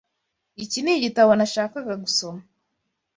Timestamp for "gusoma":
2.03-2.41